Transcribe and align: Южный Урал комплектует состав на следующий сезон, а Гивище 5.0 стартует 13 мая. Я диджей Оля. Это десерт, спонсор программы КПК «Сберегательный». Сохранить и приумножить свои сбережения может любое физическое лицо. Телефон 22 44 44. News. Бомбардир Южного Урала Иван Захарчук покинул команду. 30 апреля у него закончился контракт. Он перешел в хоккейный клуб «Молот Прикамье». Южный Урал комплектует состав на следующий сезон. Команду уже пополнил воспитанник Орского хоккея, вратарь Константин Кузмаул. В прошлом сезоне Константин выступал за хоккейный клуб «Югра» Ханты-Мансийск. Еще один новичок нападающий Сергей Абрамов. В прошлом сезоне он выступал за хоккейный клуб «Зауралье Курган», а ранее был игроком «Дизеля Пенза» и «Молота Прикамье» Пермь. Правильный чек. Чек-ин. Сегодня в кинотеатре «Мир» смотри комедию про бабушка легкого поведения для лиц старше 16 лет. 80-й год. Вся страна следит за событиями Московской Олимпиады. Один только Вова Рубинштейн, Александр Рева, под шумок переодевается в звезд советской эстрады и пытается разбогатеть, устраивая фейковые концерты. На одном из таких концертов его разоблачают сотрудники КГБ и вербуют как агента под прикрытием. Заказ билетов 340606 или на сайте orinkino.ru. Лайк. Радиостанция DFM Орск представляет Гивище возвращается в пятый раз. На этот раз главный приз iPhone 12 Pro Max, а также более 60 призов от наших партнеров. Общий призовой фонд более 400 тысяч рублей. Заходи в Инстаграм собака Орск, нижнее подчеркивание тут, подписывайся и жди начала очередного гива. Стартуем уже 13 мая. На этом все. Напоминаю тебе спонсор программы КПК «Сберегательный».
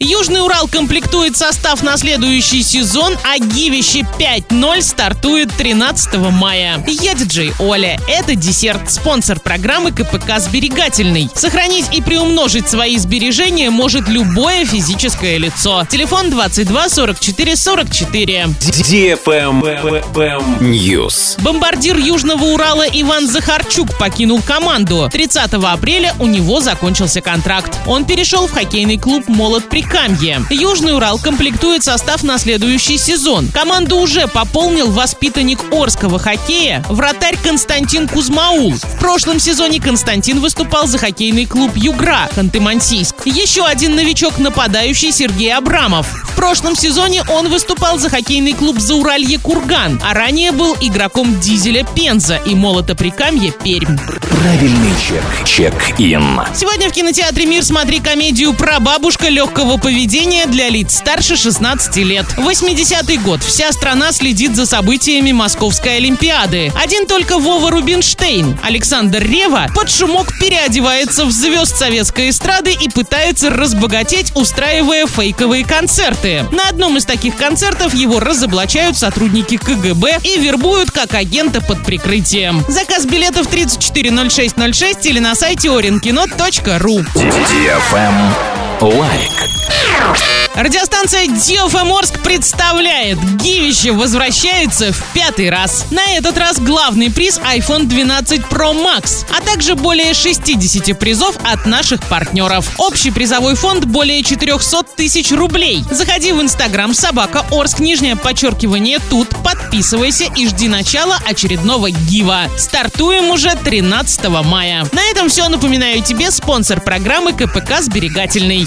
Южный 0.00 0.44
Урал 0.44 0.68
комплектует 0.68 1.36
состав 1.36 1.82
на 1.82 1.96
следующий 1.96 2.62
сезон, 2.62 3.16
а 3.24 3.36
Гивище 3.40 4.06
5.0 4.16 4.80
стартует 4.80 5.52
13 5.56 6.14
мая. 6.30 6.80
Я 6.86 7.14
диджей 7.14 7.52
Оля. 7.58 7.98
Это 8.06 8.36
десерт, 8.36 8.88
спонсор 8.88 9.40
программы 9.40 9.90
КПК 9.90 10.38
«Сберегательный». 10.38 11.28
Сохранить 11.34 11.86
и 11.92 12.00
приумножить 12.00 12.68
свои 12.68 12.96
сбережения 12.96 13.70
может 13.70 14.06
любое 14.06 14.64
физическое 14.64 15.36
лицо. 15.36 15.84
Телефон 15.90 16.30
22 16.30 16.88
44 16.90 17.56
44. 17.56 18.44
News. 20.60 21.42
Бомбардир 21.42 21.96
Южного 21.96 22.44
Урала 22.44 22.86
Иван 22.86 23.26
Захарчук 23.26 23.98
покинул 23.98 24.42
команду. 24.42 25.08
30 25.10 25.54
апреля 25.54 26.14
у 26.20 26.28
него 26.28 26.60
закончился 26.60 27.20
контракт. 27.20 27.76
Он 27.84 28.04
перешел 28.04 28.46
в 28.46 28.52
хоккейный 28.52 28.96
клуб 28.96 29.24
«Молот 29.26 29.68
Прикамье». 29.88 30.44
Южный 30.50 30.94
Урал 30.94 31.18
комплектует 31.18 31.84
состав 31.84 32.22
на 32.22 32.38
следующий 32.38 32.98
сезон. 32.98 33.48
Команду 33.48 33.96
уже 33.96 34.26
пополнил 34.26 34.90
воспитанник 34.90 35.72
Орского 35.72 36.18
хоккея, 36.18 36.84
вратарь 36.88 37.36
Константин 37.42 38.08
Кузмаул. 38.08 38.72
В 38.72 38.98
прошлом 38.98 39.38
сезоне 39.38 39.80
Константин 39.80 40.40
выступал 40.40 40.86
за 40.86 40.98
хоккейный 40.98 41.46
клуб 41.46 41.72
«Югра» 41.76 42.28
Ханты-Мансийск. 42.34 43.14
Еще 43.24 43.64
один 43.64 43.94
новичок 43.94 44.38
нападающий 44.38 45.12
Сергей 45.12 45.54
Абрамов. 45.54 46.27
В 46.38 46.40
прошлом 46.40 46.76
сезоне 46.76 47.24
он 47.28 47.48
выступал 47.48 47.98
за 47.98 48.10
хоккейный 48.10 48.52
клуб 48.52 48.78
«Зауралье 48.78 49.40
Курган», 49.40 50.00
а 50.04 50.14
ранее 50.14 50.52
был 50.52 50.76
игроком 50.80 51.40
«Дизеля 51.40 51.84
Пенза» 51.96 52.36
и 52.36 52.54
«Молота 52.54 52.94
Прикамье» 52.94 53.50
Пермь. 53.50 53.98
Правильный 53.98 54.92
чек. 55.04 55.24
Чек-ин. 55.44 56.40
Сегодня 56.54 56.90
в 56.90 56.92
кинотеатре 56.92 57.44
«Мир» 57.44 57.64
смотри 57.64 57.98
комедию 57.98 58.54
про 58.54 58.78
бабушка 58.78 59.28
легкого 59.28 59.78
поведения 59.78 60.46
для 60.46 60.68
лиц 60.68 60.98
старше 60.98 61.36
16 61.36 61.96
лет. 61.96 62.24
80-й 62.36 63.16
год. 63.16 63.42
Вся 63.42 63.72
страна 63.72 64.12
следит 64.12 64.54
за 64.54 64.64
событиями 64.64 65.32
Московской 65.32 65.96
Олимпиады. 65.96 66.72
Один 66.80 67.06
только 67.06 67.38
Вова 67.38 67.72
Рубинштейн, 67.72 68.56
Александр 68.62 69.24
Рева, 69.24 69.66
под 69.74 69.90
шумок 69.90 70.38
переодевается 70.38 71.24
в 71.24 71.32
звезд 71.32 71.76
советской 71.76 72.30
эстрады 72.30 72.72
и 72.80 72.88
пытается 72.88 73.50
разбогатеть, 73.50 74.30
устраивая 74.36 75.08
фейковые 75.08 75.64
концерты. 75.64 76.27
На 76.52 76.68
одном 76.68 76.96
из 76.96 77.04
таких 77.04 77.36
концертов 77.36 77.94
его 77.94 78.20
разоблачают 78.20 78.96
сотрудники 78.96 79.56
КГБ 79.56 80.18
и 80.24 80.38
вербуют 80.38 80.90
как 80.90 81.14
агента 81.14 81.60
под 81.60 81.84
прикрытием. 81.84 82.62
Заказ 82.68 83.06
билетов 83.06 83.46
340606 83.46 85.06
или 85.06 85.18
на 85.18 85.34
сайте 85.34 85.68
orinkino.ru. 85.68 87.06
Лайк. 88.80 89.57
Радиостанция 90.58 91.26
DFM 91.26 91.96
Орск 91.96 92.18
представляет 92.18 93.16
Гивище 93.36 93.92
возвращается 93.92 94.92
в 94.92 95.04
пятый 95.14 95.50
раз. 95.50 95.86
На 95.92 96.16
этот 96.16 96.36
раз 96.36 96.58
главный 96.58 97.12
приз 97.12 97.38
iPhone 97.38 97.84
12 97.84 98.40
Pro 98.40 98.74
Max, 98.74 99.24
а 99.30 99.40
также 99.40 99.76
более 99.76 100.14
60 100.14 100.98
призов 100.98 101.36
от 101.44 101.64
наших 101.64 102.02
партнеров. 102.08 102.72
Общий 102.76 103.12
призовой 103.12 103.54
фонд 103.54 103.84
более 103.84 104.24
400 104.24 104.82
тысяч 104.96 105.30
рублей. 105.30 105.84
Заходи 105.92 106.32
в 106.32 106.42
Инстаграм 106.42 106.92
собака 106.92 107.46
Орск, 107.52 107.78
нижнее 107.78 108.16
подчеркивание 108.16 108.98
тут, 109.10 109.28
подписывайся 109.44 110.24
и 110.24 110.48
жди 110.48 110.66
начала 110.66 111.18
очередного 111.24 111.90
гива. 111.90 112.46
Стартуем 112.56 113.30
уже 113.30 113.54
13 113.54 114.28
мая. 114.44 114.84
На 114.90 115.04
этом 115.04 115.28
все. 115.28 115.48
Напоминаю 115.48 116.02
тебе 116.02 116.32
спонсор 116.32 116.80
программы 116.80 117.32
КПК 117.32 117.80
«Сберегательный». 117.80 118.66